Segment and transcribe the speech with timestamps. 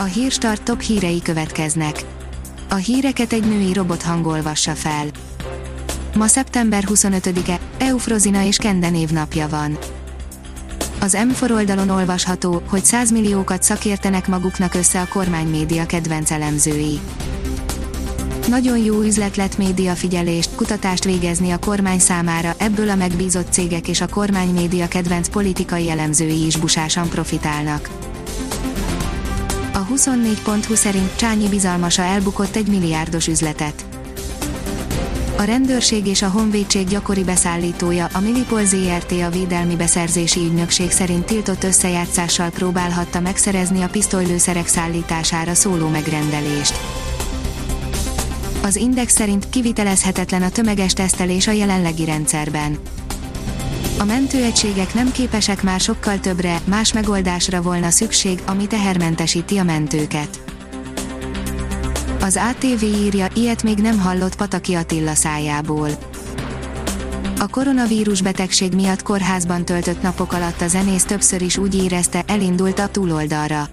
[0.00, 2.04] A hírstart top hírei következnek.
[2.68, 5.06] A híreket egy női robot hangolvassa fel.
[6.14, 9.78] Ma szeptember 25-e, Eufrozina és Kende névnapja van.
[11.00, 17.00] Az M4 oldalon olvasható, hogy 100 milliókat szakértenek maguknak össze a kormánymédia kedvenc elemzői.
[18.48, 23.88] Nagyon jó üzlet lett média figyelést, kutatást végezni a kormány számára, ebből a megbízott cégek
[23.88, 28.07] és a kormánymédia kedvenc politikai elemzői is busásan profitálnak.
[29.78, 33.84] A 24.20 szerint Csányi bizalmasa elbukott egy milliárdos üzletet.
[35.36, 41.24] A rendőrség és a honvédség gyakori beszállítója, a Milipol ZRT a Védelmi Beszerzési Ügynökség szerint
[41.24, 46.74] tiltott összejátszással próbálhatta megszerezni a pisztolylőszerek szállítására szóló megrendelést.
[48.62, 52.78] Az Index szerint kivitelezhetetlen a tömeges tesztelés a jelenlegi rendszerben.
[53.98, 60.40] A mentőegységek nem képesek már sokkal többre, más megoldásra volna szükség, ami tehermentesíti a mentőket.
[62.20, 65.88] Az ATV írja, ilyet még nem hallott Pataki Attila szájából.
[67.38, 72.78] A koronavírus betegség miatt kórházban töltött napok alatt a zenész többször is úgy érezte, elindult
[72.78, 73.68] a túloldalra.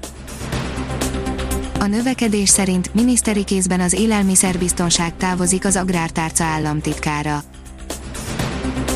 [1.80, 7.44] A növekedés szerint miniszteri kézben az élelmiszerbiztonság távozik az agrártárca államtitkára.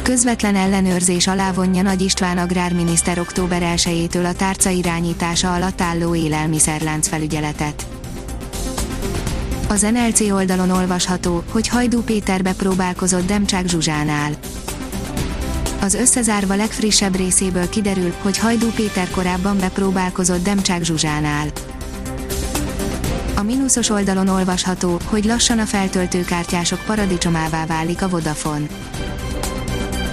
[0.10, 7.08] Közvetlen ellenőrzés alá vonja Nagy István agrárminiszter október 1-től a tárca irányítása alatt álló élelmiszerlánc
[7.08, 7.88] felügyeletet.
[9.68, 14.32] Az NLC oldalon olvasható, hogy Hajdú Péter bepróbálkozott Demcsák Zsuzsánál.
[15.82, 21.48] Az összezárva legfrissebb részéből kiderül, hogy Hajdú Péter korábban bepróbálkozott Demcsák Zsuzsánál.
[23.36, 28.68] A mínuszos oldalon olvasható, hogy lassan a feltöltőkártyások paradicsomává válik a Vodafone.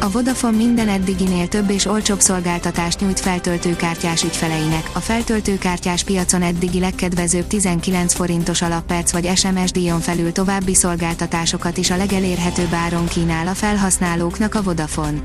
[0.01, 4.91] A Vodafone minden eddiginél több és olcsóbb szolgáltatást nyújt feltöltőkártyás ügyfeleinek.
[4.93, 11.91] A feltöltőkártyás piacon eddigi legkedvezőbb 19 forintos alapperc vagy SMS díjon felül további szolgáltatásokat is
[11.91, 15.19] a legelérhetőbb áron kínál a felhasználóknak a Vodafone.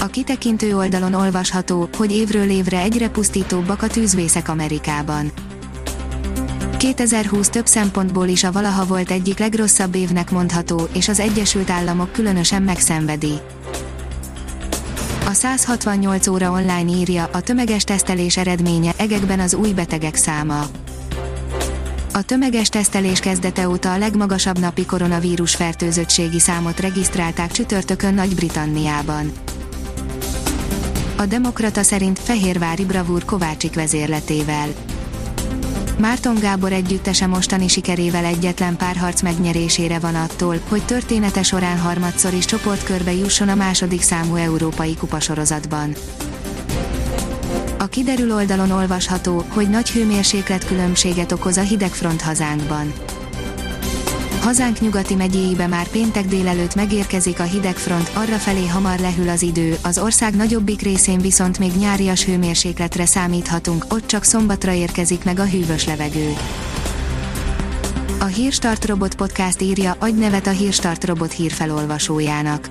[0.00, 5.32] A kitekintő oldalon olvasható, hogy évről évre egyre pusztítóbbak a tűzvészek Amerikában
[6.82, 12.12] 2020 több szempontból is a valaha volt egyik legrosszabb évnek mondható, és az Egyesült Államok
[12.12, 13.32] különösen megszenvedi.
[15.26, 20.66] A 168 óra online írja, a tömeges tesztelés eredménye, egekben az új betegek száma.
[22.12, 29.32] A tömeges tesztelés kezdete óta a legmagasabb napi koronavírus fertőzöttségi számot regisztrálták csütörtökön Nagy-Britanniában.
[31.16, 34.68] A Demokrata szerint Fehérvári bravúr Kovácsik vezérletével.
[35.98, 42.44] Márton Gábor együttese mostani sikerével egyetlen párharc megnyerésére van attól, hogy története során harmadszor is
[42.44, 45.94] csoportkörbe jusson a második számú európai kupasorozatban.
[47.78, 52.92] A kiderül oldalon olvasható, hogy nagy hőmérséklet különbséget okoz a hidegfront hazánkban
[54.42, 59.76] Hazánk nyugati megyéibe már péntek délelőtt megérkezik a hidegfront, arra felé hamar lehűl az idő,
[59.82, 65.46] az ország nagyobbik részén viszont még nyárias hőmérsékletre számíthatunk, ott csak szombatra érkezik meg a
[65.46, 66.32] hűvös levegő.
[68.20, 72.70] A Hírstart Robot Podcast írja, adj nevet a Hírstart Robot hírfelolvasójának.